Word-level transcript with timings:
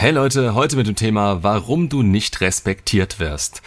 Hey 0.00 0.12
Leute, 0.12 0.54
heute 0.54 0.76
mit 0.76 0.86
dem 0.86 0.96
Thema, 0.96 1.42
warum 1.42 1.90
du 1.90 2.02
nicht 2.02 2.40
respektiert 2.40 3.20
wirst. 3.20 3.60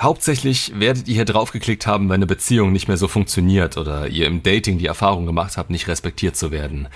Hauptsächlich 0.00 0.70
werdet 0.78 1.08
ihr 1.08 1.16
hier 1.16 1.24
draufgeklickt 1.24 1.88
haben, 1.88 2.08
wenn 2.08 2.14
eine 2.14 2.26
Beziehung 2.28 2.70
nicht 2.70 2.86
mehr 2.86 2.96
so 2.96 3.08
funktioniert 3.08 3.76
oder 3.76 4.06
ihr 4.06 4.28
im 4.28 4.44
Dating 4.44 4.78
die 4.78 4.86
Erfahrung 4.86 5.26
gemacht 5.26 5.56
habt, 5.56 5.70
nicht 5.70 5.88
respektiert 5.88 6.36
zu 6.36 6.52
werden. 6.52 6.86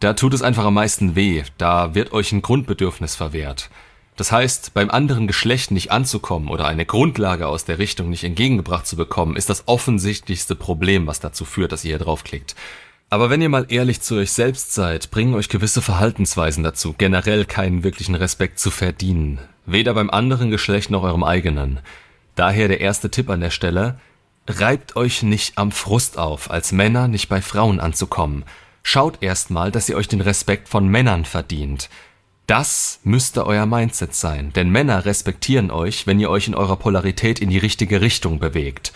Da 0.00 0.14
tut 0.14 0.34
es 0.34 0.42
einfach 0.42 0.64
am 0.64 0.74
meisten 0.74 1.14
weh, 1.14 1.44
da 1.58 1.94
wird 1.94 2.12
euch 2.12 2.32
ein 2.32 2.42
Grundbedürfnis 2.42 3.14
verwehrt. 3.14 3.70
Das 4.16 4.32
heißt, 4.32 4.74
beim 4.74 4.90
anderen 4.90 5.28
Geschlecht 5.28 5.70
nicht 5.70 5.92
anzukommen 5.92 6.48
oder 6.48 6.66
eine 6.66 6.86
Grundlage 6.86 7.46
aus 7.46 7.64
der 7.64 7.78
Richtung 7.78 8.10
nicht 8.10 8.24
entgegengebracht 8.24 8.88
zu 8.88 8.96
bekommen, 8.96 9.36
ist 9.36 9.48
das 9.48 9.68
offensichtlichste 9.68 10.56
Problem, 10.56 11.06
was 11.06 11.20
dazu 11.20 11.44
führt, 11.44 11.70
dass 11.70 11.84
ihr 11.84 11.90
hier 11.90 12.04
draufklickt. 12.04 12.56
Aber 13.14 13.30
wenn 13.30 13.40
ihr 13.40 13.48
mal 13.48 13.66
ehrlich 13.68 14.00
zu 14.00 14.16
euch 14.16 14.32
selbst 14.32 14.74
seid, 14.74 15.12
bringen 15.12 15.34
euch 15.34 15.48
gewisse 15.48 15.80
Verhaltensweisen 15.80 16.64
dazu, 16.64 16.96
generell 16.98 17.44
keinen 17.44 17.84
wirklichen 17.84 18.16
Respekt 18.16 18.58
zu 18.58 18.72
verdienen. 18.72 19.38
Weder 19.66 19.94
beim 19.94 20.10
anderen 20.10 20.50
Geschlecht 20.50 20.90
noch 20.90 21.04
eurem 21.04 21.22
eigenen. 21.22 21.78
Daher 22.34 22.66
der 22.66 22.80
erste 22.80 23.12
Tipp 23.12 23.30
an 23.30 23.38
der 23.38 23.50
Stelle. 23.50 24.00
Reibt 24.48 24.96
euch 24.96 25.22
nicht 25.22 25.58
am 25.58 25.70
Frust 25.70 26.18
auf, 26.18 26.50
als 26.50 26.72
Männer 26.72 27.06
nicht 27.06 27.28
bei 27.28 27.40
Frauen 27.40 27.78
anzukommen. 27.78 28.42
Schaut 28.82 29.22
erstmal, 29.22 29.70
dass 29.70 29.88
ihr 29.88 29.96
euch 29.96 30.08
den 30.08 30.20
Respekt 30.20 30.68
von 30.68 30.88
Männern 30.88 31.24
verdient. 31.24 31.90
Das 32.48 32.98
müsste 33.04 33.46
euer 33.46 33.66
Mindset 33.66 34.16
sein, 34.16 34.52
denn 34.54 34.70
Männer 34.70 35.04
respektieren 35.04 35.70
euch, 35.70 36.08
wenn 36.08 36.18
ihr 36.18 36.30
euch 36.30 36.48
in 36.48 36.56
eurer 36.56 36.78
Polarität 36.78 37.38
in 37.38 37.50
die 37.50 37.58
richtige 37.58 38.00
Richtung 38.00 38.40
bewegt. 38.40 38.92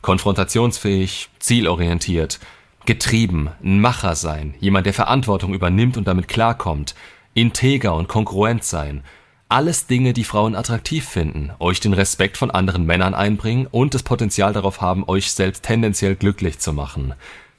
Konfrontationsfähig, 0.00 1.28
zielorientiert, 1.38 2.40
Getrieben, 2.88 3.50
ein 3.62 3.82
Macher 3.82 4.14
sein, 4.16 4.54
jemand, 4.60 4.86
der 4.86 4.94
Verantwortung 4.94 5.52
übernimmt 5.52 5.98
und 5.98 6.08
damit 6.08 6.26
klarkommt, 6.26 6.94
integer 7.34 7.94
und 7.94 8.08
kongruent 8.08 8.64
sein. 8.64 9.02
Alles 9.50 9.86
Dinge, 9.86 10.14
die 10.14 10.24
Frauen 10.24 10.54
attraktiv 10.54 11.06
finden, 11.06 11.50
euch 11.58 11.80
den 11.80 11.92
Respekt 11.92 12.38
von 12.38 12.50
anderen 12.50 12.86
Männern 12.86 13.12
einbringen 13.12 13.66
und 13.70 13.92
das 13.92 14.04
Potenzial 14.04 14.54
darauf 14.54 14.80
haben, 14.80 15.06
euch 15.06 15.32
selbst 15.32 15.64
tendenziell 15.64 16.16
glücklich 16.16 16.60
zu 16.60 16.72
machen. 16.72 17.12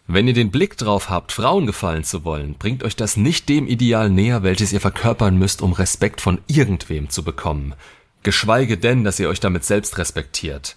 Wenn 0.08 0.28
ihr 0.28 0.34
den 0.34 0.50
Blick 0.50 0.78
drauf 0.78 1.12
habt, 1.12 1.32
Frauen 1.32 1.68
gefallen 1.68 2.04
zu 2.04 2.26
wollen, 2.26 2.56
bringt 2.56 2.84
euch 2.84 2.96
das 2.96 3.16
nicht 3.16 3.50
dem 3.50 3.68
Ideal 3.68 4.10
näher, 4.10 4.42
welches 4.42 4.74
ihr 4.74 4.82
verkörpern 4.82 5.38
müsst, 5.38 5.62
um 5.62 5.74
Respekt 5.74 6.22
von 6.22 6.40
irgendwem 6.48 7.12
zu 7.12 7.24
bekommen. 7.24 7.76
Geschweige 8.24 8.80
denn, 8.80 9.04
dass 9.04 9.20
ihr 9.20 9.30
euch 9.30 9.40
damit 9.40 9.64
selbst 9.64 10.00
respektiert. 10.00 10.76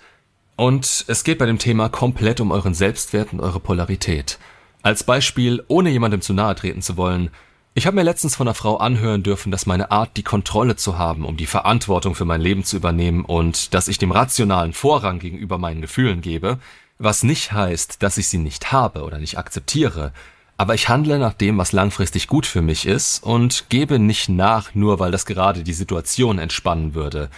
Und 0.56 1.04
es 1.08 1.24
geht 1.24 1.38
bei 1.38 1.46
dem 1.46 1.58
Thema 1.58 1.88
komplett 1.88 2.40
um 2.40 2.50
euren 2.50 2.74
Selbstwert 2.74 3.32
und 3.32 3.40
eure 3.40 3.60
Polarität. 3.60 4.38
Als 4.82 5.04
Beispiel, 5.04 5.64
ohne 5.68 5.90
jemandem 5.90 6.20
zu 6.20 6.34
nahe 6.34 6.54
treten 6.54 6.82
zu 6.82 6.96
wollen, 6.96 7.30
ich 7.74 7.86
habe 7.86 7.96
mir 7.96 8.02
letztens 8.02 8.36
von 8.36 8.46
einer 8.46 8.54
Frau 8.54 8.76
anhören 8.76 9.22
dürfen, 9.22 9.50
dass 9.50 9.64
meine 9.64 9.90
Art, 9.90 10.16
die 10.18 10.22
Kontrolle 10.22 10.76
zu 10.76 10.98
haben, 10.98 11.24
um 11.24 11.38
die 11.38 11.46
Verantwortung 11.46 12.14
für 12.14 12.26
mein 12.26 12.42
Leben 12.42 12.64
zu 12.64 12.76
übernehmen 12.76 13.24
und 13.24 13.72
dass 13.72 13.88
ich 13.88 13.96
dem 13.96 14.12
rationalen 14.12 14.74
Vorrang 14.74 15.20
gegenüber 15.20 15.56
meinen 15.56 15.80
Gefühlen 15.80 16.20
gebe, 16.20 16.58
was 16.98 17.22
nicht 17.22 17.52
heißt, 17.52 18.02
dass 18.02 18.18
ich 18.18 18.28
sie 18.28 18.38
nicht 18.38 18.72
habe 18.72 19.04
oder 19.04 19.18
nicht 19.18 19.38
akzeptiere, 19.38 20.12
aber 20.58 20.74
ich 20.74 20.90
handle 20.90 21.18
nach 21.18 21.32
dem, 21.32 21.56
was 21.56 21.72
langfristig 21.72 22.28
gut 22.28 22.44
für 22.44 22.60
mich 22.60 22.86
ist 22.86 23.24
und 23.24 23.70
gebe 23.70 23.98
nicht 23.98 24.28
nach, 24.28 24.74
nur 24.74 24.98
weil 24.98 25.10
das 25.10 25.24
gerade 25.24 25.62
die 25.62 25.72
Situation 25.72 26.38
entspannen 26.38 26.94
würde. 26.94 27.30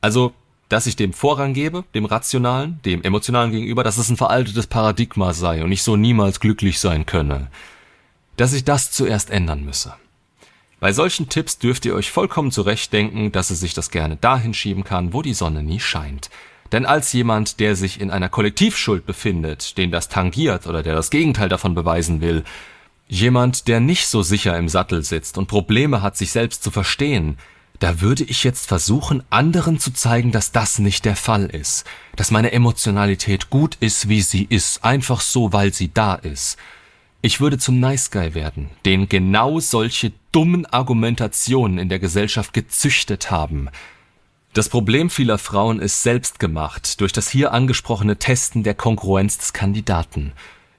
Also 0.00 0.32
dass 0.68 0.86
ich 0.86 0.96
dem 0.96 1.12
Vorrang 1.12 1.54
gebe, 1.54 1.84
dem 1.94 2.04
Rationalen, 2.04 2.80
dem 2.84 3.02
Emotionalen 3.02 3.52
gegenüber, 3.52 3.84
dass 3.84 3.98
es 3.98 4.08
ein 4.10 4.16
veraltetes 4.16 4.66
Paradigma 4.66 5.32
sei 5.32 5.64
und 5.64 5.72
ich 5.72 5.82
so 5.82 5.96
niemals 5.96 6.40
glücklich 6.40 6.78
sein 6.78 7.06
könne. 7.06 7.48
Dass 8.36 8.52
ich 8.52 8.64
das 8.64 8.90
zuerst 8.90 9.30
ändern 9.30 9.64
müsse. 9.64 9.94
Bei 10.80 10.92
solchen 10.92 11.28
Tipps 11.28 11.58
dürft 11.58 11.86
ihr 11.86 11.94
euch 11.94 12.12
vollkommen 12.12 12.52
zurechtdenken, 12.52 13.32
dass 13.32 13.50
es 13.50 13.60
sich 13.60 13.74
das 13.74 13.90
gerne 13.90 14.16
dahin 14.16 14.54
schieben 14.54 14.84
kann, 14.84 15.12
wo 15.12 15.22
die 15.22 15.34
Sonne 15.34 15.62
nie 15.62 15.80
scheint. 15.80 16.30
Denn 16.70 16.86
als 16.86 17.12
jemand, 17.12 17.60
der 17.60 17.74
sich 17.74 18.00
in 18.00 18.10
einer 18.10 18.28
Kollektivschuld 18.28 19.06
befindet, 19.06 19.76
den 19.78 19.90
das 19.90 20.08
tangiert 20.08 20.66
oder 20.66 20.82
der 20.82 20.94
das 20.94 21.10
Gegenteil 21.10 21.48
davon 21.48 21.74
beweisen 21.74 22.20
will, 22.20 22.44
jemand, 23.08 23.68
der 23.68 23.80
nicht 23.80 24.06
so 24.06 24.22
sicher 24.22 24.56
im 24.56 24.68
Sattel 24.68 25.02
sitzt 25.02 25.38
und 25.38 25.46
Probleme 25.46 26.02
hat, 26.02 26.16
sich 26.16 26.30
selbst 26.30 26.62
zu 26.62 26.70
verstehen, 26.70 27.38
da 27.78 28.00
würde 28.00 28.24
ich 28.24 28.44
jetzt 28.44 28.66
versuchen, 28.66 29.22
anderen 29.30 29.78
zu 29.78 29.92
zeigen, 29.92 30.32
dass 30.32 30.52
das 30.52 30.78
nicht 30.78 31.04
der 31.04 31.16
Fall 31.16 31.46
ist, 31.46 31.84
dass 32.16 32.30
meine 32.30 32.52
Emotionalität 32.52 33.50
gut 33.50 33.76
ist, 33.80 34.08
wie 34.08 34.22
sie 34.22 34.44
ist, 34.44 34.84
einfach 34.84 35.20
so, 35.20 35.52
weil 35.52 35.72
sie 35.72 35.92
da 35.92 36.14
ist. 36.14 36.56
Ich 37.20 37.40
würde 37.40 37.58
zum 37.58 37.80
Nice 37.80 38.10
Guy 38.10 38.34
werden, 38.34 38.70
den 38.84 39.08
genau 39.08 39.58
solche 39.60 40.12
dummen 40.32 40.66
Argumentationen 40.66 41.78
in 41.78 41.88
der 41.88 41.98
Gesellschaft 41.98 42.52
gezüchtet 42.52 43.30
haben. 43.30 43.68
Das 44.54 44.68
Problem 44.68 45.10
vieler 45.10 45.38
Frauen 45.38 45.80
ist 45.80 46.02
selbst 46.02 46.38
gemacht 46.38 47.00
durch 47.00 47.12
das 47.12 47.28
hier 47.28 47.52
angesprochene 47.52 48.16
Testen 48.16 48.62
der 48.62 48.74
Kongruenz 48.74 49.38
des 49.38 49.52
Kandidaten. 49.52 50.32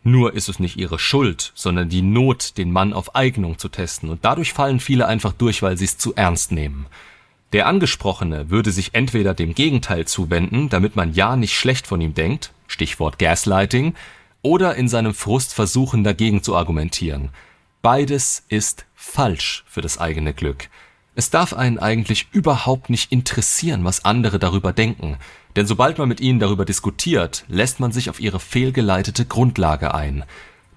Nur 0.03 0.33
ist 0.33 0.47
es 0.47 0.59
nicht 0.59 0.77
ihre 0.77 0.97
Schuld, 0.97 1.51
sondern 1.55 1.89
die 1.89 2.01
Not, 2.01 2.57
den 2.57 2.71
Mann 2.71 2.93
auf 2.93 3.15
Eignung 3.15 3.57
zu 3.57 3.69
testen, 3.69 4.09
und 4.09 4.23
dadurch 4.23 4.53
fallen 4.53 4.79
viele 4.79 5.07
einfach 5.07 5.33
durch, 5.33 5.61
weil 5.61 5.77
sie 5.77 5.85
es 5.85 5.97
zu 5.97 6.15
ernst 6.15 6.51
nehmen. 6.51 6.85
Der 7.51 7.67
Angesprochene 7.67 8.49
würde 8.49 8.71
sich 8.71 8.93
entweder 8.93 9.33
dem 9.33 9.55
Gegenteil 9.55 10.05
zuwenden, 10.05 10.69
damit 10.69 10.95
man 10.95 11.13
ja 11.13 11.35
nicht 11.35 11.55
schlecht 11.55 11.87
von 11.87 11.99
ihm 11.99 12.13
denkt, 12.13 12.53
Stichwort 12.67 13.19
Gaslighting, 13.19 13.95
oder 14.41 14.75
in 14.75 14.87
seinem 14.87 15.13
Frust 15.13 15.53
versuchen, 15.53 16.03
dagegen 16.03 16.43
zu 16.43 16.55
argumentieren. 16.55 17.29
Beides 17.81 18.45
ist 18.49 18.85
falsch 18.95 19.63
für 19.67 19.81
das 19.81 19.97
eigene 19.97 20.33
Glück. 20.33 20.69
Es 21.19 21.29
darf 21.29 21.53
einen 21.53 21.79
eigentlich 21.79 22.29
überhaupt 22.31 22.89
nicht 22.89 23.11
interessieren, 23.11 23.83
was 23.83 24.05
andere 24.05 24.39
darüber 24.39 24.71
denken, 24.71 25.17
denn 25.57 25.67
sobald 25.67 25.97
man 25.97 26.07
mit 26.07 26.21
ihnen 26.21 26.39
darüber 26.39 26.63
diskutiert, 26.63 27.43
lässt 27.49 27.81
man 27.81 27.91
sich 27.91 28.09
auf 28.09 28.21
ihre 28.21 28.39
fehlgeleitete 28.39 29.25
Grundlage 29.25 29.93
ein. 29.93 30.23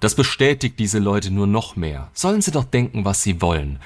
Das 0.01 0.15
bestätigt 0.15 0.79
diese 0.79 0.99
Leute 0.99 1.31
nur 1.31 1.47
noch 1.47 1.77
mehr. 1.77 2.09
Sollen 2.13 2.41
sie 2.41 2.51
doch 2.51 2.65
denken, 2.65 3.05
was 3.05 3.23
sie 3.23 3.41
wollen. 3.41 3.79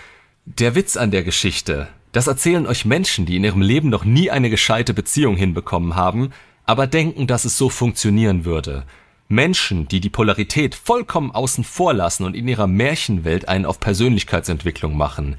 Der 0.46 0.74
Witz 0.74 0.98
an 0.98 1.12
der 1.12 1.22
Geschichte, 1.22 1.90
das 2.12 2.26
erzählen 2.26 2.66
euch 2.66 2.86
Menschen, 2.86 3.28
die 3.28 3.36
in 3.36 3.44
ihrem 3.44 3.62
Leben 3.62 3.90
noch 3.90 4.04
nie 4.04 4.32
eine 4.32 4.50
gescheite 4.50 4.96
Beziehung 4.96 5.36
hinbekommen 5.36 5.96
haben, 5.96 6.32
aber 6.66 6.88
denken, 6.88 7.28
dass 7.28 7.46
es 7.46 7.56
so 7.56 7.70
funktionieren 7.70 8.46
würde. 8.46 8.84
Menschen, 9.28 9.88
die 9.88 10.00
die 10.00 10.10
Polarität 10.10 10.74
vollkommen 10.74 11.30
außen 11.30 11.64
vor 11.64 11.94
lassen 11.94 12.24
und 12.24 12.36
in 12.36 12.48
ihrer 12.48 12.66
Märchenwelt 12.66 13.48
einen 13.48 13.68
auf 13.68 13.80
Persönlichkeitsentwicklung 13.80 14.98
machen 14.98 15.36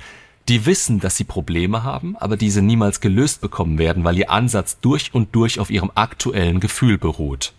die 0.49 0.65
wissen, 0.65 0.99
dass 0.99 1.17
sie 1.17 1.25
Probleme 1.25 1.83
haben, 1.83 2.17
aber 2.17 2.37
diese 2.37 2.63
niemals 2.63 3.01
gelöst 3.01 3.41
bekommen 3.41 3.79
werden, 3.79 4.05
weil 4.05 4.17
ihr 4.17 4.31
Ansatz 4.31 4.81
durch 4.81 5.13
und 5.13 5.35
durch 5.35 5.61
auf 5.61 5.71
ihrem 5.71 5.91
aktuellen 5.95 6.59
Gefühl 6.59 6.97
beruht. 6.97 7.53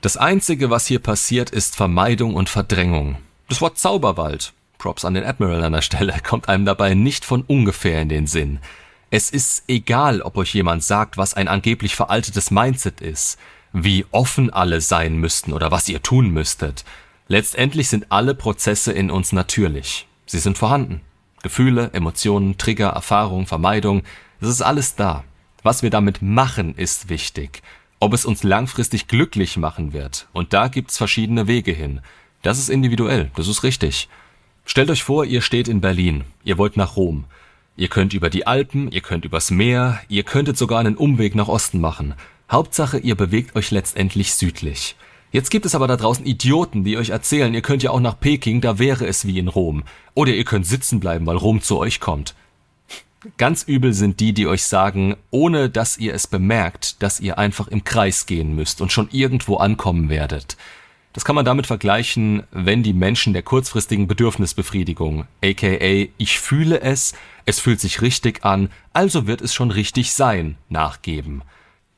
Das 0.00 0.16
Einzige, 0.16 0.70
was 0.70 0.86
hier 0.86 1.00
passiert, 1.00 1.50
ist 1.50 1.76
Vermeidung 1.76 2.34
und 2.34 2.48
Verdrängung. 2.48 3.18
Das 3.48 3.60
Wort 3.60 3.78
Zauberwald, 3.78 4.52
Props 4.78 5.04
an 5.04 5.14
den 5.14 5.24
Admiral 5.24 5.64
an 5.64 5.72
der 5.72 5.82
Stelle, 5.82 6.14
kommt 6.24 6.48
einem 6.48 6.64
dabei 6.64 6.94
nicht 6.94 7.24
von 7.24 7.42
ungefähr 7.42 8.00
in 8.02 8.08
den 8.08 8.26
Sinn. 8.26 8.60
Es 9.10 9.30
ist 9.30 9.64
egal, 9.68 10.22
ob 10.22 10.36
euch 10.36 10.54
jemand 10.54 10.82
sagt, 10.84 11.18
was 11.18 11.34
ein 11.34 11.48
angeblich 11.48 11.94
veraltetes 11.94 12.50
Mindset 12.50 13.00
ist, 13.00 13.38
wie 13.72 14.06
offen 14.10 14.50
alle 14.50 14.80
sein 14.80 15.16
müssten 15.16 15.52
oder 15.52 15.70
was 15.70 15.88
ihr 15.88 16.02
tun 16.02 16.30
müsstet. 16.30 16.84
Letztendlich 17.28 17.88
sind 17.88 18.06
alle 18.10 18.34
Prozesse 18.34 18.92
in 18.92 19.10
uns 19.10 19.32
natürlich. 19.32 20.06
Sie 20.26 20.38
sind 20.38 20.56
vorhanden. 20.56 21.00
Gefühle, 21.42 21.90
Emotionen, 21.92 22.58
Trigger, 22.58 22.88
Erfahrung, 22.88 23.46
Vermeidung, 23.46 24.02
das 24.40 24.50
ist 24.50 24.62
alles 24.62 24.94
da. 24.94 25.24
Was 25.62 25.82
wir 25.82 25.90
damit 25.90 26.22
machen, 26.22 26.74
ist 26.74 27.08
wichtig. 27.08 27.62
Ob 28.00 28.12
es 28.14 28.24
uns 28.24 28.42
langfristig 28.42 29.06
glücklich 29.06 29.56
machen 29.56 29.92
wird. 29.92 30.26
Und 30.32 30.52
da 30.52 30.68
gibt's 30.68 30.98
verschiedene 30.98 31.46
Wege 31.46 31.72
hin. 31.72 32.00
Das 32.42 32.58
ist 32.58 32.68
individuell, 32.68 33.30
das 33.36 33.46
ist 33.46 33.62
richtig. 33.62 34.08
Stellt 34.64 34.90
euch 34.90 35.04
vor, 35.04 35.24
ihr 35.24 35.40
steht 35.40 35.68
in 35.68 35.80
Berlin, 35.80 36.24
ihr 36.44 36.58
wollt 36.58 36.76
nach 36.76 36.96
Rom. 36.96 37.24
Ihr 37.76 37.88
könnt 37.88 38.12
über 38.12 38.30
die 38.30 38.46
Alpen, 38.46 38.90
ihr 38.90 39.00
könnt 39.00 39.24
übers 39.24 39.50
Meer, 39.50 40.00
ihr 40.08 40.24
könntet 40.24 40.58
sogar 40.58 40.80
einen 40.80 40.96
Umweg 40.96 41.34
nach 41.34 41.48
Osten 41.48 41.80
machen. 41.80 42.14
Hauptsache, 42.50 42.98
ihr 42.98 43.14
bewegt 43.14 43.56
euch 43.56 43.70
letztendlich 43.70 44.34
südlich. 44.34 44.96
Jetzt 45.32 45.50
gibt 45.50 45.64
es 45.64 45.74
aber 45.74 45.88
da 45.88 45.96
draußen 45.96 46.26
Idioten, 46.26 46.84
die 46.84 46.98
euch 46.98 47.08
erzählen, 47.08 47.54
ihr 47.54 47.62
könnt 47.62 47.82
ja 47.82 47.90
auch 47.90 48.00
nach 48.00 48.20
Peking, 48.20 48.60
da 48.60 48.78
wäre 48.78 49.06
es 49.06 49.26
wie 49.26 49.38
in 49.38 49.48
Rom. 49.48 49.82
Oder 50.12 50.34
ihr 50.34 50.44
könnt 50.44 50.66
sitzen 50.66 51.00
bleiben, 51.00 51.24
weil 51.24 51.38
Rom 51.38 51.62
zu 51.62 51.78
euch 51.78 52.00
kommt. 52.00 52.34
Ganz 53.38 53.62
übel 53.62 53.94
sind 53.94 54.20
die, 54.20 54.34
die 54.34 54.46
euch 54.46 54.64
sagen, 54.64 55.16
ohne 55.30 55.70
dass 55.70 55.96
ihr 55.96 56.12
es 56.12 56.26
bemerkt, 56.26 57.02
dass 57.02 57.18
ihr 57.18 57.38
einfach 57.38 57.68
im 57.68 57.82
Kreis 57.82 58.26
gehen 58.26 58.54
müsst 58.54 58.82
und 58.82 58.92
schon 58.92 59.08
irgendwo 59.10 59.56
ankommen 59.56 60.10
werdet. 60.10 60.58
Das 61.14 61.24
kann 61.24 61.36
man 61.36 61.44
damit 61.44 61.66
vergleichen, 61.66 62.42
wenn 62.50 62.82
die 62.82 62.92
Menschen 62.92 63.32
der 63.32 63.42
kurzfristigen 63.42 64.08
Bedürfnisbefriedigung, 64.08 65.26
aka 65.42 66.08
ich 66.18 66.40
fühle 66.40 66.80
es, 66.80 67.14
es 67.46 67.58
fühlt 67.58 67.80
sich 67.80 68.02
richtig 68.02 68.44
an, 68.44 68.70
also 68.92 69.26
wird 69.26 69.40
es 69.40 69.54
schon 69.54 69.70
richtig 69.70 70.12
sein, 70.12 70.56
nachgeben. 70.68 71.42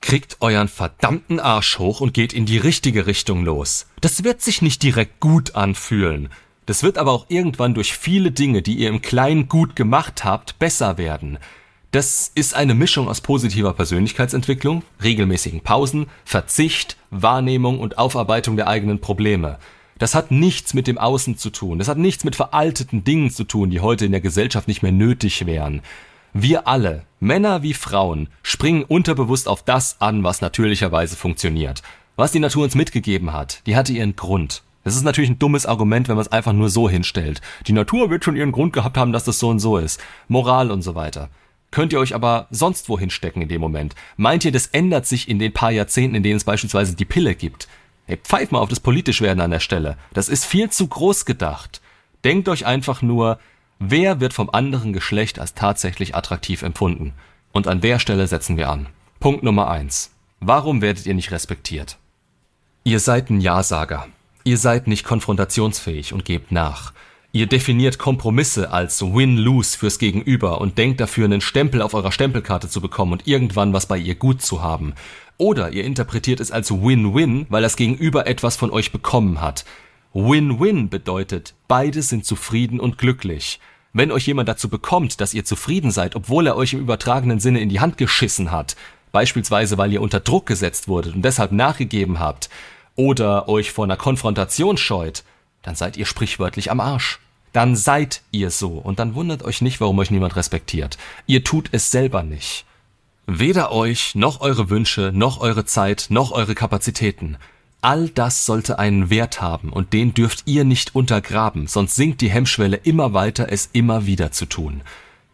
Kriegt 0.00 0.38
euren 0.40 0.68
verdammten 0.68 1.40
Arsch 1.40 1.78
hoch 1.78 2.00
und 2.00 2.14
geht 2.14 2.32
in 2.32 2.46
die 2.46 2.58
richtige 2.58 3.06
Richtung 3.06 3.44
los. 3.44 3.86
Das 4.00 4.24
wird 4.24 4.42
sich 4.42 4.62
nicht 4.62 4.82
direkt 4.82 5.20
gut 5.20 5.54
anfühlen. 5.54 6.28
Das 6.66 6.82
wird 6.82 6.98
aber 6.98 7.12
auch 7.12 7.26
irgendwann 7.28 7.74
durch 7.74 7.92
viele 7.94 8.30
Dinge, 8.30 8.62
die 8.62 8.74
ihr 8.74 8.88
im 8.88 9.02
Kleinen 9.02 9.48
gut 9.48 9.76
gemacht 9.76 10.24
habt, 10.24 10.58
besser 10.58 10.98
werden. 10.98 11.38
Das 11.90 12.32
ist 12.34 12.54
eine 12.54 12.74
Mischung 12.74 13.08
aus 13.08 13.20
positiver 13.20 13.72
Persönlichkeitsentwicklung, 13.72 14.82
regelmäßigen 15.02 15.60
Pausen, 15.60 16.06
Verzicht, 16.24 16.96
Wahrnehmung 17.10 17.78
und 17.78 17.98
Aufarbeitung 17.98 18.56
der 18.56 18.66
eigenen 18.66 19.00
Probleme. 19.00 19.58
Das 19.98 20.14
hat 20.14 20.32
nichts 20.32 20.74
mit 20.74 20.88
dem 20.88 20.98
Außen 20.98 21.38
zu 21.38 21.50
tun. 21.50 21.78
Das 21.78 21.86
hat 21.86 21.98
nichts 21.98 22.24
mit 22.24 22.34
veralteten 22.34 23.04
Dingen 23.04 23.30
zu 23.30 23.44
tun, 23.44 23.70
die 23.70 23.78
heute 23.80 24.06
in 24.06 24.10
der 24.10 24.20
Gesellschaft 24.20 24.66
nicht 24.66 24.82
mehr 24.82 24.90
nötig 24.90 25.46
wären. 25.46 25.82
Wir 26.36 26.66
alle, 26.66 27.04
Männer 27.20 27.62
wie 27.62 27.74
Frauen, 27.74 28.28
springen 28.42 28.82
unterbewusst 28.82 29.46
auf 29.46 29.62
das 29.62 30.00
an, 30.00 30.24
was 30.24 30.40
natürlicherweise 30.40 31.14
funktioniert. 31.14 31.84
Was 32.16 32.32
die 32.32 32.40
Natur 32.40 32.64
uns 32.64 32.74
mitgegeben 32.74 33.32
hat, 33.32 33.64
die 33.66 33.76
hatte 33.76 33.92
ihren 33.92 34.16
Grund. 34.16 34.64
Das 34.82 34.96
ist 34.96 35.04
natürlich 35.04 35.30
ein 35.30 35.38
dummes 35.38 35.64
Argument, 35.64 36.08
wenn 36.08 36.16
man 36.16 36.24
es 36.24 36.32
einfach 36.32 36.52
nur 36.52 36.70
so 36.70 36.90
hinstellt. 36.90 37.40
Die 37.68 37.72
Natur 37.72 38.10
wird 38.10 38.24
schon 38.24 38.34
ihren 38.34 38.50
Grund 38.50 38.72
gehabt 38.72 38.96
haben, 38.96 39.12
dass 39.12 39.22
das 39.22 39.38
so 39.38 39.48
und 39.48 39.60
so 39.60 39.78
ist. 39.78 40.02
Moral 40.26 40.72
und 40.72 40.82
so 40.82 40.96
weiter. 40.96 41.30
Könnt 41.70 41.92
ihr 41.92 42.00
euch 42.00 42.16
aber 42.16 42.48
sonst 42.50 42.88
wohin 42.88 43.10
stecken 43.10 43.40
in 43.40 43.48
dem 43.48 43.60
Moment? 43.60 43.94
Meint 44.16 44.44
ihr, 44.44 44.50
das 44.50 44.66
ändert 44.66 45.06
sich 45.06 45.28
in 45.28 45.38
den 45.38 45.52
paar 45.52 45.70
Jahrzehnten, 45.70 46.16
in 46.16 46.24
denen 46.24 46.38
es 46.38 46.44
beispielsweise 46.44 46.96
die 46.96 47.04
Pille 47.04 47.36
gibt? 47.36 47.68
Hey, 48.06 48.16
pfeift 48.16 48.50
mal 48.50 48.58
auf 48.58 48.70
das 48.70 48.80
Politischwerden 48.80 49.40
an 49.40 49.52
der 49.52 49.60
Stelle. 49.60 49.96
Das 50.12 50.28
ist 50.28 50.44
viel 50.44 50.68
zu 50.68 50.88
groß 50.88 51.26
gedacht. 51.26 51.80
Denkt 52.24 52.48
euch 52.48 52.66
einfach 52.66 53.02
nur, 53.02 53.38
wer 53.78 54.20
wird 54.20 54.32
vom 54.32 54.50
anderen 54.50 54.92
Geschlecht 54.92 55.38
als 55.38 55.54
tatsächlich 55.54 56.14
attraktiv 56.14 56.62
empfunden? 56.62 57.12
Und 57.52 57.68
an 57.68 57.80
der 57.80 57.98
Stelle 57.98 58.26
setzen 58.26 58.56
wir 58.56 58.68
an. 58.68 58.86
Punkt 59.20 59.42
Nummer 59.42 59.70
eins. 59.70 60.10
Warum 60.40 60.82
werdet 60.82 61.06
ihr 61.06 61.14
nicht 61.14 61.30
respektiert? 61.30 61.98
Ihr 62.82 63.00
seid 63.00 63.30
ein 63.30 63.40
Ja-Sager. 63.40 64.06
Ihr 64.44 64.58
seid 64.58 64.86
nicht 64.86 65.04
konfrontationsfähig 65.04 66.12
und 66.12 66.24
gebt 66.24 66.52
nach. 66.52 66.92
Ihr 67.32 67.46
definiert 67.46 67.98
Kompromisse 67.98 68.70
als 68.70 69.02
Win-Lose 69.02 69.76
fürs 69.76 69.98
Gegenüber 69.98 70.60
und 70.60 70.78
denkt 70.78 71.00
dafür, 71.00 71.24
einen 71.24 71.40
Stempel 71.40 71.82
auf 71.82 71.94
eurer 71.94 72.12
Stempelkarte 72.12 72.68
zu 72.68 72.80
bekommen 72.80 73.12
und 73.12 73.26
irgendwann 73.26 73.72
was 73.72 73.86
bei 73.86 73.96
ihr 73.96 74.14
gut 74.14 74.42
zu 74.42 74.62
haben. 74.62 74.94
Oder 75.36 75.72
ihr 75.72 75.84
interpretiert 75.84 76.38
es 76.38 76.52
als 76.52 76.70
Win-Win, 76.70 77.46
weil 77.48 77.62
das 77.62 77.76
Gegenüber 77.76 78.26
etwas 78.26 78.56
von 78.56 78.70
euch 78.70 78.92
bekommen 78.92 79.40
hat. 79.40 79.64
Win-Win 80.14 80.90
bedeutet, 80.90 81.54
beide 81.66 82.00
sind 82.00 82.24
zufrieden 82.24 82.78
und 82.78 82.98
glücklich. 82.98 83.58
Wenn 83.92 84.12
euch 84.12 84.26
jemand 84.28 84.48
dazu 84.48 84.68
bekommt, 84.68 85.20
dass 85.20 85.34
ihr 85.34 85.44
zufrieden 85.44 85.90
seid, 85.90 86.14
obwohl 86.14 86.46
er 86.46 86.56
euch 86.56 86.72
im 86.72 86.80
übertragenen 86.80 87.40
Sinne 87.40 87.60
in 87.60 87.68
die 87.68 87.80
Hand 87.80 87.98
geschissen 87.98 88.52
hat, 88.52 88.76
beispielsweise 89.10 89.76
weil 89.76 89.92
ihr 89.92 90.00
unter 90.00 90.20
Druck 90.20 90.46
gesetzt 90.46 90.86
wurdet 90.86 91.16
und 91.16 91.24
deshalb 91.24 91.50
nachgegeben 91.50 92.20
habt, 92.20 92.48
oder 92.94 93.48
euch 93.48 93.72
vor 93.72 93.84
einer 93.84 93.96
Konfrontation 93.96 94.76
scheut, 94.76 95.24
dann 95.62 95.74
seid 95.74 95.96
ihr 95.96 96.06
sprichwörtlich 96.06 96.70
am 96.70 96.78
Arsch. 96.78 97.18
Dann 97.52 97.74
seid 97.74 98.22
ihr 98.30 98.50
so 98.50 98.70
und 98.70 99.00
dann 99.00 99.16
wundert 99.16 99.42
euch 99.42 99.62
nicht, 99.62 99.80
warum 99.80 99.98
euch 99.98 100.12
niemand 100.12 100.36
respektiert. 100.36 100.96
Ihr 101.26 101.42
tut 101.42 101.70
es 101.72 101.90
selber 101.90 102.22
nicht. 102.22 102.66
Weder 103.26 103.72
euch, 103.72 104.14
noch 104.14 104.40
eure 104.40 104.70
Wünsche, 104.70 105.10
noch 105.12 105.40
eure 105.40 105.64
Zeit, 105.64 106.06
noch 106.10 106.30
eure 106.30 106.54
Kapazitäten. 106.54 107.36
All 107.84 108.08
das 108.08 108.46
sollte 108.46 108.78
einen 108.78 109.10
Wert 109.10 109.42
haben 109.42 109.70
und 109.70 109.92
den 109.92 110.14
dürft 110.14 110.44
ihr 110.46 110.64
nicht 110.64 110.94
untergraben, 110.94 111.66
sonst 111.66 111.96
sinkt 111.96 112.22
die 112.22 112.30
Hemmschwelle 112.30 112.78
immer 112.78 113.12
weiter, 113.12 113.52
es 113.52 113.68
immer 113.74 114.06
wieder 114.06 114.32
zu 114.32 114.46
tun. 114.46 114.80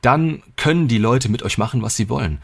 Dann 0.03 0.43
können 0.57 0.89
die 0.89 0.99
Leute 0.99 1.29
mit 1.29 1.45
euch 1.45 1.59
machen, 1.59 1.81
was 1.81 1.95
sie 1.95 2.09
wollen. 2.09 2.39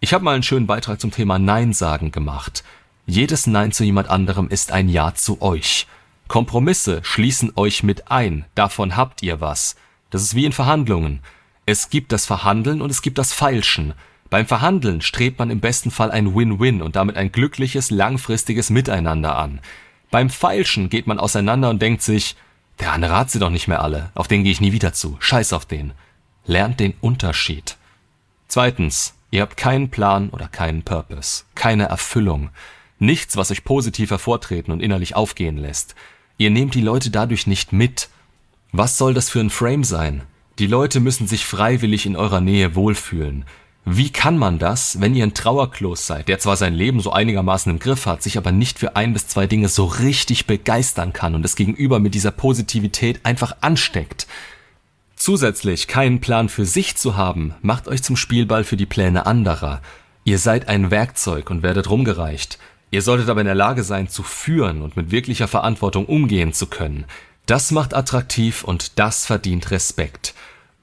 Ich 0.00 0.12
habe 0.12 0.24
mal 0.24 0.34
einen 0.34 0.42
schönen 0.42 0.66
Beitrag 0.66 1.00
zum 1.00 1.12
Thema 1.12 1.38
Nein 1.38 1.72
sagen 1.74 2.10
gemacht. 2.10 2.64
Jedes 3.06 3.46
Nein 3.46 3.70
zu 3.70 3.84
jemand 3.84 4.10
anderem 4.10 4.48
ist 4.48 4.72
ein 4.72 4.88
Ja 4.88 5.14
zu 5.14 5.40
euch. 5.40 5.86
Kompromisse 6.26 6.98
schließen 7.04 7.52
euch 7.54 7.84
mit 7.84 8.10
ein, 8.10 8.46
davon 8.56 8.96
habt 8.96 9.22
ihr 9.22 9.40
was. 9.40 9.76
Das 10.10 10.24
ist 10.24 10.34
wie 10.34 10.44
in 10.44 10.52
Verhandlungen. 10.52 11.20
Es 11.66 11.88
gibt 11.88 12.10
das 12.10 12.26
Verhandeln 12.26 12.82
und 12.82 12.90
es 12.90 13.00
gibt 13.00 13.16
das 13.16 13.32
Feilschen. 13.32 13.94
Beim 14.32 14.46
Verhandeln 14.46 15.02
strebt 15.02 15.38
man 15.38 15.50
im 15.50 15.60
besten 15.60 15.90
Fall 15.90 16.10
ein 16.10 16.34
Win-Win 16.34 16.80
und 16.80 16.96
damit 16.96 17.18
ein 17.18 17.32
glückliches, 17.32 17.90
langfristiges 17.90 18.70
Miteinander 18.70 19.36
an. 19.36 19.60
Beim 20.10 20.30
Feilschen 20.30 20.88
geht 20.88 21.06
man 21.06 21.18
auseinander 21.18 21.68
und 21.68 21.82
denkt 21.82 22.00
sich, 22.00 22.34
der 22.80 22.94
andere 22.94 23.14
hat 23.14 23.30
sie 23.30 23.38
doch 23.38 23.50
nicht 23.50 23.68
mehr 23.68 23.82
alle, 23.82 24.10
auf 24.14 24.28
den 24.28 24.42
gehe 24.42 24.52
ich 24.52 24.62
nie 24.62 24.72
wieder 24.72 24.94
zu, 24.94 25.18
scheiß 25.20 25.52
auf 25.52 25.66
den. 25.66 25.92
Lernt 26.46 26.80
den 26.80 26.94
Unterschied. 27.02 27.76
Zweitens, 28.48 29.12
ihr 29.30 29.42
habt 29.42 29.58
keinen 29.58 29.90
Plan 29.90 30.30
oder 30.30 30.48
keinen 30.48 30.82
Purpose, 30.82 31.44
keine 31.54 31.84
Erfüllung. 31.90 32.48
Nichts, 32.98 33.36
was 33.36 33.50
euch 33.50 33.64
positiv 33.64 34.12
hervortreten 34.12 34.72
und 34.72 34.80
innerlich 34.80 35.14
aufgehen 35.14 35.58
lässt. 35.58 35.94
Ihr 36.38 36.48
nehmt 36.48 36.74
die 36.74 36.80
Leute 36.80 37.10
dadurch 37.10 37.46
nicht 37.46 37.74
mit. 37.74 38.08
Was 38.72 38.96
soll 38.96 39.12
das 39.12 39.28
für 39.28 39.40
ein 39.40 39.50
Frame 39.50 39.84
sein? 39.84 40.22
Die 40.58 40.66
Leute 40.66 41.00
müssen 41.00 41.28
sich 41.28 41.44
freiwillig 41.44 42.06
in 42.06 42.16
eurer 42.16 42.40
Nähe 42.40 42.74
wohlfühlen. 42.74 43.44
Wie 43.84 44.10
kann 44.10 44.38
man 44.38 44.60
das, 44.60 45.00
wenn 45.00 45.14
ihr 45.14 45.24
ein 45.24 45.34
Trauerklos 45.34 46.06
seid, 46.06 46.28
der 46.28 46.38
zwar 46.38 46.56
sein 46.56 46.72
Leben 46.72 47.00
so 47.00 47.10
einigermaßen 47.10 47.70
im 47.70 47.80
Griff 47.80 48.06
hat, 48.06 48.22
sich 48.22 48.38
aber 48.38 48.52
nicht 48.52 48.78
für 48.78 48.94
ein 48.94 49.12
bis 49.12 49.26
zwei 49.26 49.48
Dinge 49.48 49.68
so 49.68 49.86
richtig 49.86 50.46
begeistern 50.46 51.12
kann 51.12 51.34
und 51.34 51.44
es 51.44 51.56
gegenüber 51.56 51.98
mit 51.98 52.14
dieser 52.14 52.30
Positivität 52.30 53.20
einfach 53.24 53.56
ansteckt? 53.60 54.28
Zusätzlich 55.16 55.88
keinen 55.88 56.20
Plan 56.20 56.48
für 56.48 56.64
sich 56.64 56.96
zu 56.96 57.16
haben, 57.16 57.54
macht 57.60 57.88
euch 57.88 58.04
zum 58.04 58.16
Spielball 58.16 58.62
für 58.62 58.76
die 58.76 58.86
Pläne 58.86 59.26
anderer. 59.26 59.82
Ihr 60.24 60.38
seid 60.38 60.68
ein 60.68 60.92
Werkzeug 60.92 61.50
und 61.50 61.64
werdet 61.64 61.90
rumgereicht. 61.90 62.58
Ihr 62.92 63.02
solltet 63.02 63.28
aber 63.28 63.40
in 63.40 63.46
der 63.46 63.56
Lage 63.56 63.82
sein, 63.82 64.08
zu 64.08 64.22
führen 64.22 64.82
und 64.82 64.96
mit 64.96 65.10
wirklicher 65.10 65.48
Verantwortung 65.48 66.06
umgehen 66.06 66.52
zu 66.52 66.66
können. 66.66 67.06
Das 67.46 67.72
macht 67.72 67.94
attraktiv 67.94 68.62
und 68.62 68.98
das 69.00 69.26
verdient 69.26 69.72
Respekt. 69.72 70.34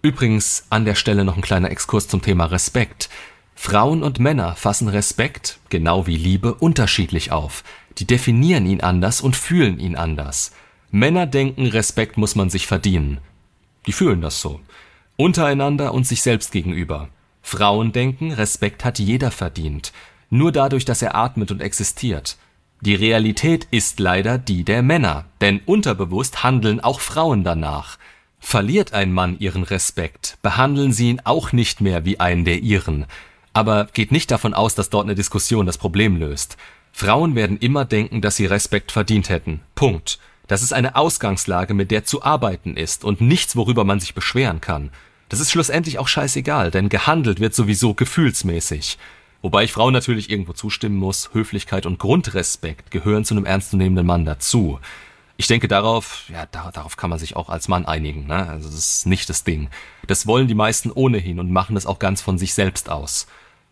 Übrigens 0.02 0.66
an 0.70 0.86
der 0.86 0.96
Stelle 0.96 1.26
noch 1.26 1.36
ein 1.36 1.42
kleiner 1.42 1.72
Exkurs 1.72 2.08
zum 2.08 2.22
Thema 2.22 2.46
Respekt. 2.46 3.10
Frauen 3.56 4.04
und 4.04 4.20
Männer 4.20 4.56
fassen 4.56 4.88
Respekt, 4.88 5.60
genau 5.70 6.08
wie 6.08 6.16
Liebe, 6.16 6.54
unterschiedlich 6.54 7.32
auf. 7.32 7.64
Die 7.98 8.06
definieren 8.06 8.66
ihn 8.66 8.82
anders 8.82 9.20
und 9.20 9.36
fühlen 9.36 9.80
ihn 9.80 9.96
anders. 9.96 10.52
Männer 10.92 11.28
denken, 11.28 11.68
Respekt 11.68 12.18
muss 12.18 12.36
man 12.36 12.50
sich 12.50 12.68
verdienen. 12.68 13.20
Die 13.86 13.92
fühlen 13.92 14.22
das 14.22 14.40
so. 14.40 14.62
Untereinander 15.18 15.94
und 15.94 16.08
sich 16.08 16.22
selbst 16.22 16.52
gegenüber. 16.52 17.10
Frauen 17.42 17.92
denken, 17.92 18.32
Respekt 18.32 18.86
hat 18.86 19.00
jeder 19.00 19.32
verdient 19.32 19.92
nur 20.30 20.52
dadurch, 20.52 20.86
dass 20.86 21.02
er 21.02 21.16
atmet 21.16 21.52
und 21.52 21.62
existiert. 21.62 22.38
Die 22.82 22.96
Realität 22.96 23.68
ist 23.72 24.00
leider 24.00 24.38
die 24.38 24.64
der 24.64 24.82
Männer, 24.82 25.26
denn 25.42 25.60
unterbewusst 25.66 26.44
handeln 26.44 26.80
auch 26.80 27.02
Frauen 27.02 27.44
danach. 27.44 27.98
Verliert 28.40 28.94
ein 28.94 29.12
Mann 29.12 29.38
ihren 29.40 29.64
Respekt, 29.64 30.38
behandeln 30.42 30.94
sie 30.94 31.10
ihn 31.10 31.22
auch 31.24 31.52
nicht 31.52 31.82
mehr 31.82 32.06
wie 32.06 32.20
einen 32.20 32.46
der 32.46 32.60
ihren. 32.60 33.06
Aber 33.54 33.86
geht 33.94 34.12
nicht 34.12 34.32
davon 34.32 34.54
aus, 34.54 34.76
dass 34.76 34.90
dort 34.90 35.06
eine 35.06 35.16
Diskussion 35.16 35.66
das 35.66 35.78
Problem 35.78 36.18
löst. 36.18 36.58
Frauen 36.92 37.36
werden 37.36 37.58
immer 37.58 37.86
denken, 37.86 38.22
dass 38.22 38.36
sie 38.36 38.46
Respekt 38.46 38.92
verdient 38.92 39.30
hätten. 39.30 39.62
Punkt. 39.76 40.20
Das 40.48 40.64
ist 40.64 40.74
eine 40.74 40.96
Ausgangslage, 40.96 41.76
mit 41.76 41.92
der 41.92 42.06
zu 42.06 42.24
arbeiten 42.24 42.76
ist 42.76 43.04
und 43.04 43.22
nichts, 43.22 43.56
worüber 43.56 43.84
man 43.84 44.00
sich 44.00 44.16
beschweren 44.16 44.62
kann. 44.62 44.90
Das 45.30 45.40
ist 45.40 45.52
schlussendlich 45.52 46.00
auch 46.00 46.08
scheißegal, 46.08 46.72
denn 46.72 46.90
gehandelt 46.90 47.40
wird 47.40 47.54
sowieso 47.54 47.94
gefühlsmäßig. 47.94 48.98
Wobei 49.42 49.64
ich 49.64 49.72
Frauen 49.72 49.94
natürlich 49.94 50.30
irgendwo 50.30 50.54
zustimmen 50.54 50.98
muss, 50.98 51.30
Höflichkeit 51.34 51.86
und 51.86 52.00
Grundrespekt 52.00 52.92
gehören 52.92 53.26
zu 53.26 53.36
einem 53.36 53.46
ernstzunehmenden 53.46 54.08
Mann 54.08 54.26
dazu. 54.26 54.80
Ich 55.40 55.48
denke 55.48 55.70
darauf, 55.70 56.26
ja, 56.28 56.48
da, 56.48 56.70
darauf 56.70 56.98
kann 56.98 57.10
man 57.10 57.18
sich 57.18 57.38
auch 57.38 57.48
als 57.48 57.70
Mann 57.70 57.86
einigen, 57.86 58.28
ne? 58.28 58.50
Also 58.50 58.68
das 58.68 58.78
ist 58.78 59.06
nicht 59.06 59.30
das 59.30 59.46
Ding. 59.46 59.70
Das 60.06 60.28
wollen 60.28 60.50
die 60.50 60.54
meisten 60.54 60.92
ohnehin 60.92 61.40
und 61.40 61.50
machen 61.50 61.76
das 61.76 61.86
auch 61.86 61.98
ganz 61.98 62.20
von 62.20 62.38
sich 62.38 62.54
selbst 62.54 62.90
aus. 62.90 63.26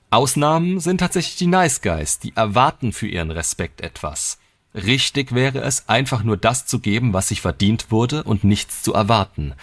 Ausnahmen 0.09 0.79
sind 0.79 1.00
tatsächlich 1.00 1.36
die 1.36 1.47
Nice 1.47 1.81
Guys, 1.81 2.19
die 2.19 2.33
erwarten 2.38 2.93
für 2.93 3.07
ihren 3.09 3.31
Respekt 3.31 3.81
etwas. 3.81 4.38
Richtig 4.74 5.36
wäre 5.36 5.59
es, 5.59 5.89
einfach 5.89 6.24
nur 6.24 6.38
das 6.38 6.65
zu 6.65 6.79
geben, 6.79 7.12
was 7.12 7.27
sich 7.27 7.41
verdient 7.41 7.91
wurde 7.91 8.24
und 8.24 8.45
nichts 8.45 8.81
zu 8.81 8.93
erwarten. 8.93 9.53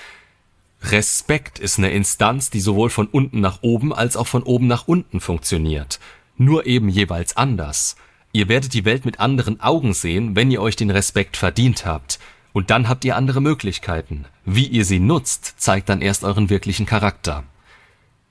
Respekt 0.82 1.58
ist 1.58 1.78
eine 1.78 1.90
Instanz, 1.90 2.50
die 2.50 2.60
sowohl 2.60 2.90
von 2.90 3.06
unten 3.06 3.40
nach 3.40 3.62
oben 3.62 3.94
als 3.94 4.18
auch 4.18 4.26
von 4.26 4.42
oben 4.42 4.66
nach 4.66 4.86
unten 4.86 5.20
funktioniert. 5.20 6.00
Nur 6.36 6.66
eben 6.66 6.90
jeweils 6.90 7.38
anders. 7.38 7.96
Ihr 8.34 8.48
werdet 8.48 8.74
die 8.74 8.84
Welt 8.84 9.04
mit 9.04 9.20
anderen 9.20 9.60
Augen 9.60 9.94
sehen, 9.94 10.34
wenn 10.34 10.50
ihr 10.50 10.60
euch 10.60 10.74
den 10.74 10.90
Respekt 10.90 11.36
verdient 11.36 11.86
habt. 11.86 12.18
Und 12.52 12.70
dann 12.70 12.88
habt 12.88 13.04
ihr 13.04 13.16
andere 13.16 13.40
Möglichkeiten. 13.40 14.24
Wie 14.44 14.66
ihr 14.66 14.84
sie 14.84 14.98
nutzt, 14.98 15.54
zeigt 15.56 15.88
dann 15.88 16.02
erst 16.02 16.24
euren 16.24 16.50
wirklichen 16.50 16.84
Charakter. 16.84 17.44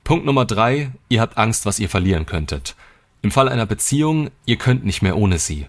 Punkt 0.03 0.25
Nummer 0.25 0.43
drei, 0.43 0.91
ihr 1.07 1.21
habt 1.21 1.37
Angst, 1.37 1.65
was 1.65 1.79
ihr 1.79 1.87
verlieren 1.87 2.25
könntet. 2.25 2.75
Im 3.21 3.31
Fall 3.31 3.47
einer 3.47 3.65
Beziehung, 3.65 4.29
ihr 4.45 4.57
könnt 4.57 4.83
nicht 4.83 5.01
mehr 5.01 5.15
ohne 5.15 5.39
sie. 5.39 5.67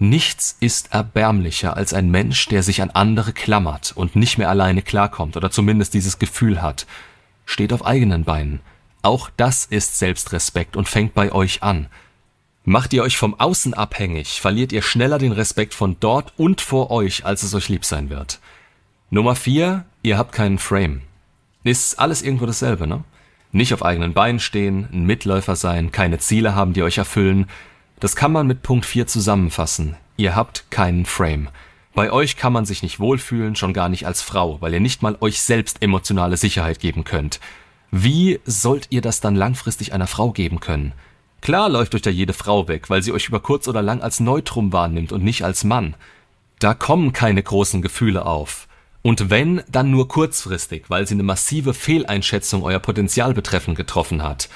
Nichts 0.00 0.56
ist 0.58 0.92
erbärmlicher 0.92 1.76
als 1.76 1.94
ein 1.94 2.10
Mensch, 2.10 2.48
der 2.48 2.64
sich 2.64 2.82
an 2.82 2.90
andere 2.90 3.32
klammert 3.32 3.92
und 3.94 4.16
nicht 4.16 4.36
mehr 4.36 4.50
alleine 4.50 4.82
klarkommt 4.82 5.36
oder 5.36 5.52
zumindest 5.52 5.94
dieses 5.94 6.18
Gefühl 6.18 6.60
hat. 6.60 6.88
Steht 7.44 7.72
auf 7.72 7.86
eigenen 7.86 8.24
Beinen. 8.24 8.60
Auch 9.02 9.30
das 9.36 9.64
ist 9.64 9.96
Selbstrespekt 10.00 10.76
und 10.76 10.88
fängt 10.88 11.14
bei 11.14 11.30
euch 11.30 11.62
an. 11.62 11.86
Macht 12.68 12.92
ihr 12.92 13.04
euch 13.04 13.16
vom 13.16 13.38
Außen 13.38 13.74
abhängig, 13.74 14.40
verliert 14.40 14.72
ihr 14.72 14.82
schneller 14.82 15.18
den 15.18 15.30
Respekt 15.30 15.72
von 15.72 15.98
dort 16.00 16.32
und 16.36 16.60
vor 16.60 16.90
euch, 16.90 17.24
als 17.24 17.44
es 17.44 17.54
euch 17.54 17.68
lieb 17.68 17.84
sein 17.84 18.10
wird. 18.10 18.40
Nummer 19.08 19.36
vier, 19.36 19.84
ihr 20.02 20.18
habt 20.18 20.32
keinen 20.32 20.58
Frame. 20.58 21.02
Ist 21.62 22.00
alles 22.00 22.22
irgendwo 22.22 22.44
dasselbe, 22.44 22.88
ne? 22.88 23.04
Nicht 23.52 23.72
auf 23.72 23.84
eigenen 23.84 24.14
Beinen 24.14 24.40
stehen, 24.40 24.88
ein 24.92 25.04
Mitläufer 25.04 25.54
sein, 25.54 25.92
keine 25.92 26.18
Ziele 26.18 26.56
haben, 26.56 26.72
die 26.72 26.82
euch 26.82 26.98
erfüllen. 26.98 27.48
Das 28.00 28.16
kann 28.16 28.32
man 28.32 28.48
mit 28.48 28.64
Punkt 28.64 28.84
4 28.84 29.06
zusammenfassen. 29.06 29.94
Ihr 30.16 30.34
habt 30.34 30.68
keinen 30.72 31.06
Frame. 31.06 31.50
Bei 31.94 32.10
euch 32.10 32.36
kann 32.36 32.52
man 32.52 32.66
sich 32.66 32.82
nicht 32.82 32.98
wohlfühlen, 32.98 33.54
schon 33.54 33.74
gar 33.74 33.88
nicht 33.88 34.08
als 34.08 34.22
Frau, 34.22 34.60
weil 34.60 34.74
ihr 34.74 34.80
nicht 34.80 35.02
mal 35.02 35.16
euch 35.20 35.40
selbst 35.40 35.82
emotionale 35.82 36.36
Sicherheit 36.36 36.80
geben 36.80 37.04
könnt. 37.04 37.38
Wie 37.92 38.40
sollt 38.44 38.88
ihr 38.90 39.02
das 39.02 39.20
dann 39.20 39.36
langfristig 39.36 39.92
einer 39.92 40.08
Frau 40.08 40.32
geben 40.32 40.58
können? 40.58 40.94
Klar 41.40 41.68
läuft 41.68 41.94
euch 41.94 42.02
da 42.02 42.10
jede 42.10 42.32
Frau 42.32 42.68
weg, 42.68 42.90
weil 42.90 43.02
sie 43.02 43.12
euch 43.12 43.28
über 43.28 43.40
kurz 43.40 43.68
oder 43.68 43.82
lang 43.82 44.00
als 44.00 44.20
Neutrum 44.20 44.72
wahrnimmt 44.72 45.12
und 45.12 45.22
nicht 45.22 45.44
als 45.44 45.64
Mann. 45.64 45.94
Da 46.58 46.74
kommen 46.74 47.12
keine 47.12 47.42
großen 47.42 47.82
Gefühle 47.82 48.26
auf. 48.26 48.66
Und 49.02 49.30
wenn, 49.30 49.62
dann 49.68 49.90
nur 49.90 50.08
kurzfristig, 50.08 50.86
weil 50.88 51.06
sie 51.06 51.14
eine 51.14 51.22
massive 51.22 51.74
Fehleinschätzung 51.74 52.64
euer 52.64 52.80
Potenzial 52.80 53.34
betreffend 53.34 53.76
getroffen 53.76 54.22
hat. 54.22 54.48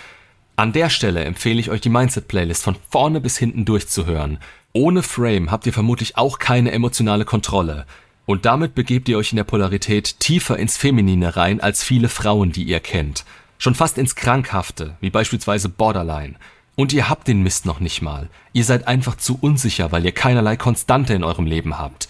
An 0.56 0.72
der 0.72 0.90
Stelle 0.90 1.24
empfehle 1.24 1.60
ich 1.60 1.70
euch 1.70 1.80
die 1.80 1.88
Mindset-Playlist 1.88 2.64
von 2.64 2.76
vorne 2.90 3.20
bis 3.20 3.38
hinten 3.38 3.64
durchzuhören. 3.64 4.38
Ohne 4.72 5.02
Frame 5.02 5.50
habt 5.50 5.66
ihr 5.66 5.72
vermutlich 5.72 6.16
auch 6.16 6.38
keine 6.38 6.72
emotionale 6.72 7.24
Kontrolle. 7.24 7.86
Und 8.26 8.44
damit 8.44 8.74
begebt 8.74 9.08
ihr 9.08 9.18
euch 9.18 9.32
in 9.32 9.36
der 9.36 9.44
Polarität 9.44 10.20
tiefer 10.20 10.58
ins 10.58 10.76
Feminine 10.76 11.36
rein 11.36 11.60
als 11.60 11.82
viele 11.82 12.08
Frauen, 12.08 12.52
die 12.52 12.64
ihr 12.64 12.80
kennt. 12.80 13.24
Schon 13.58 13.74
fast 13.74 13.98
ins 13.98 14.14
Krankhafte, 14.16 14.96
wie 15.00 15.10
beispielsweise 15.10 15.68
Borderline. 15.68 16.34
Und 16.80 16.94
ihr 16.94 17.10
habt 17.10 17.28
den 17.28 17.42
Mist 17.42 17.66
noch 17.66 17.78
nicht 17.78 18.00
mal. 18.00 18.30
Ihr 18.54 18.64
seid 18.64 18.88
einfach 18.88 19.18
zu 19.18 19.36
unsicher, 19.38 19.92
weil 19.92 20.02
ihr 20.02 20.12
keinerlei 20.12 20.56
Konstante 20.56 21.12
in 21.12 21.24
eurem 21.24 21.44
Leben 21.44 21.76
habt. 21.76 22.08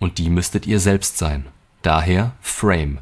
Und 0.00 0.18
die 0.18 0.28
müsstet 0.28 0.66
ihr 0.66 0.80
selbst 0.80 1.18
sein. 1.18 1.46
Daher 1.82 2.32
Frame. 2.40 2.98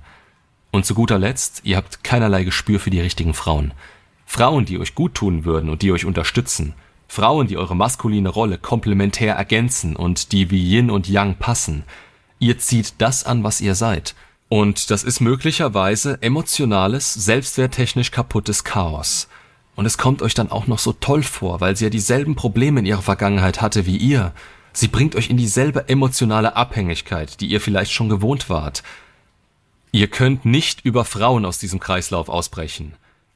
Und 0.73 0.85
zu 0.85 0.95
guter 0.95 1.19
Letzt, 1.19 1.63
ihr 1.65 1.79
habt 1.79 2.05
keinerlei 2.05 2.45
Gespür 2.45 2.79
für 2.81 2.91
die 2.91 3.01
richtigen 3.01 3.33
Frauen. 3.33 3.73
Frauen, 4.27 4.67
die 4.67 4.79
euch 4.79 4.95
gut 4.95 5.15
tun 5.15 5.47
würden 5.47 5.71
und 5.71 5.81
die 5.81 5.91
euch 5.91 6.05
unterstützen. 6.05 6.75
Frauen, 7.09 7.47
die 7.47 7.57
eure 7.57 7.75
maskuline 7.75 8.29
Rolle 8.29 8.59
komplementär 8.59 9.37
ergänzen 9.37 9.97
und 9.97 10.33
die 10.33 10.51
wie 10.51 10.71
Yin 10.71 10.91
und 10.91 11.09
Yang 11.09 11.37
passen. 11.37 11.85
Ihr 12.41 12.59
zieht 12.59 12.93
das 12.99 13.25
an, 13.25 13.43
was 13.43 13.63
ihr 13.63 13.75
seid. 13.75 14.15
Und 14.51 14.91
das 14.91 15.03
ist 15.03 15.21
möglicherweise 15.21 16.21
emotionales, 16.21 17.15
selbstwerttechnisch 17.15 18.11
kaputtes 18.11 18.65
Chaos. 18.65 19.29
Und 19.77 19.87
es 19.87 19.99
kommt 19.99 20.23
euch 20.23 20.35
dann 20.35 20.51
auch 20.51 20.67
noch 20.67 20.79
so 20.79 20.93
toll 20.93 21.23
vor, 21.23 21.61
weil 21.61 21.77
sie 21.77 21.85
ja 21.85 21.91
dieselben 21.91 22.35
Probleme 22.35 22.81
in 22.81 22.87
ihrer 22.87 23.03
Vergangenheit 23.03 23.61
hatte 23.61 23.87
wie 23.87 23.99
ihr. 23.99 24.33
Sie 24.73 24.89
bringt 24.89 25.15
euch 25.15 25.31
in 25.31 25.37
dieselbe 25.37 25.89
emotionale 25.89 26.57
Abhängigkeit, 26.57 27.41
die 27.41 27.47
ihr 27.47 27.61
vielleicht 27.61 27.93
schon 27.93 28.09
gewohnt 28.09 28.51
wart. 28.51 28.83
Ihr 29.93 30.09
könnt 30.09 30.45
nicht 30.45 30.85
über 30.85 31.05
Frauen 31.05 31.45
aus 31.45 31.59
diesem 31.59 31.79
Kreislauf 31.79 32.29
ausbrechen. 32.29 32.95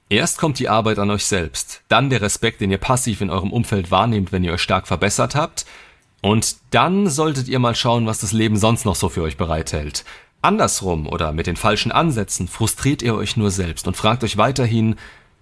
Erst 0.09 0.39
kommt 0.39 0.59
die 0.59 0.69
Arbeit 0.69 0.99
an 0.99 1.11
euch 1.11 1.25
selbst, 1.25 1.83
dann 1.89 2.11
der 2.11 2.21
Respekt, 2.21 2.61
den 2.61 2.71
ihr 2.71 2.79
passiv 2.79 3.21
in 3.21 3.31
eurem 3.31 3.53
Umfeld 3.53 3.91
wahrnehmt, 3.91 4.33
wenn 4.33 4.43
ihr 4.43 4.53
euch 4.53 4.63
stark 4.63 4.89
verbessert 4.89 5.37
habt, 5.37 5.67
und 6.21 6.57
dann 6.71 7.09
solltet 7.09 7.49
ihr 7.49 7.59
mal 7.59 7.75
schauen, 7.75 8.07
was 8.07 8.19
das 8.19 8.33
Leben 8.33 8.57
sonst 8.57 8.85
noch 8.85 8.97
so 8.97 9.09
für 9.09 9.23
euch 9.23 9.37
bereithält. 9.37 10.05
Andersrum 10.43 11.07
oder 11.07 11.33
mit 11.33 11.47
den 11.47 11.57
falschen 11.57 11.93
Ansätzen 11.93 12.49
frustriert 12.49 13.03
ihr 13.03 13.15
euch 13.15 13.37
nur 13.37 13.51
selbst 13.51 13.87
und 13.87 13.97
fragt 13.97 14.25
euch 14.25 14.37
weiterhin, 14.37 14.97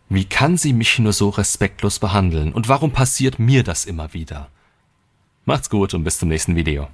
wie 0.08 0.24
kann 0.24 0.56
sie 0.56 0.72
mich 0.72 0.98
nur 0.98 1.12
so 1.12 1.28
respektlos 1.28 1.98
behandeln 1.98 2.52
und 2.52 2.68
warum 2.68 2.92
passiert 2.92 3.38
mir 3.38 3.62
das 3.62 3.84
immer 3.84 4.14
wieder? 4.14 4.48
Macht's 5.44 5.70
gut 5.70 5.94
und 5.94 6.04
bis 6.04 6.18
zum 6.18 6.28
nächsten 6.28 6.56
Video. 6.56 6.88